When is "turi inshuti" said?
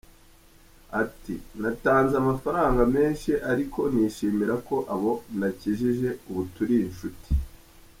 6.55-7.29